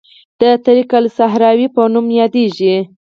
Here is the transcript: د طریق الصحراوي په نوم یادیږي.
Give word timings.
د 0.41 0.43
طریق 0.65 0.89
الصحراوي 1.01 1.67
په 1.75 1.81
نوم 1.93 2.07
یادیږي. 2.19 2.75